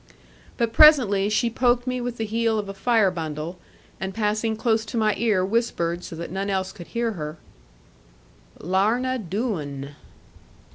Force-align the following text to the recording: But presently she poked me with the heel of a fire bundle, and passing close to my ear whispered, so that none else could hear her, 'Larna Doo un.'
But 0.57 0.73
presently 0.73 1.29
she 1.29 1.47
poked 1.47 1.85
me 1.85 2.01
with 2.01 2.17
the 2.17 2.25
heel 2.25 2.57
of 2.57 2.67
a 2.67 2.73
fire 2.73 3.11
bundle, 3.11 3.59
and 3.99 4.15
passing 4.15 4.55
close 4.55 4.83
to 4.85 4.97
my 4.97 5.13
ear 5.15 5.45
whispered, 5.45 6.03
so 6.03 6.15
that 6.15 6.31
none 6.31 6.49
else 6.49 6.71
could 6.71 6.87
hear 6.87 7.11
her, 7.11 7.37
'Larna 8.59 9.19
Doo 9.19 9.57
un.' 9.59 9.89